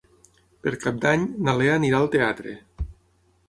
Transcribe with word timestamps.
Per 0.63 0.73
Cap 0.85 0.97
d'Any 1.03 1.29
na 1.49 1.55
Lea 1.61 1.77
anirà 1.77 2.03
al 2.03 2.11
teatre. 2.19 2.59